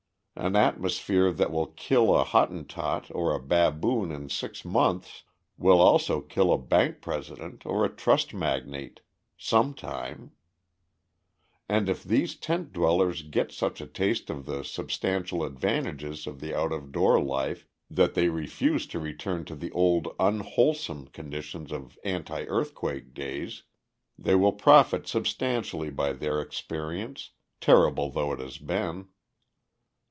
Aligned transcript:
An 0.33 0.55
atmosphere 0.55 1.31
that 1.33 1.51
will 1.51 1.67
kill 1.67 2.17
a 2.17 2.23
Hottentot 2.23 3.11
or 3.13 3.35
a 3.35 3.39
baboon 3.39 4.11
in 4.11 4.27
six 4.29 4.63
months 4.65 5.23
will 5.57 5.79
also 5.79 6.19
kill 6.19 6.51
a 6.51 6.57
bank 6.57 6.99
president 7.01 7.63
or 7.63 7.85
a 7.85 7.93
trust 7.93 8.33
magnate 8.33 9.01
sometime. 9.37 10.31
And 11.69 11.89
if 11.89 12.03
these 12.03 12.35
tent 12.35 12.73
dwellers 12.73 13.21
get 13.23 13.51
such 13.51 13.81
a 13.81 13.85
taste 13.85 14.31
of 14.31 14.45
the 14.47 14.63
substantial 14.63 15.43
advantages 15.43 16.25
of 16.25 16.39
the 16.39 16.55
out 16.57 16.71
of 16.71 16.91
door 16.91 17.21
life 17.21 17.67
that 17.89 18.15
they 18.15 18.29
refuse 18.29 18.87
to 18.87 18.99
return 18.99 19.45
to 19.45 19.53
the 19.53 19.71
old 19.73 20.07
unwholesome 20.17 21.09
conditions 21.09 21.71
of 21.71 21.99
anti 22.03 22.45
earthquake 22.45 23.13
days, 23.13 23.63
they 24.17 24.33
will 24.33 24.53
profit 24.53 25.05
substantially 25.07 25.91
by 25.91 26.13
their 26.13 26.41
experience, 26.41 27.31
terrible 27.59 28.09
though 28.09 28.31
it 28.31 28.39
has 28.39 28.57
been. 28.57 29.09